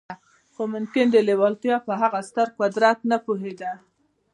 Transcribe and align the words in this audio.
خو 0.53 0.61
ممکن 0.73 1.05
د 1.11 1.17
لېوالتیا 1.27 1.75
پر 1.85 1.95
هغه 2.03 2.19
ستر 2.29 2.47
قدرت 2.59 2.99
نه 3.09 3.17
پوهېده 3.25 3.71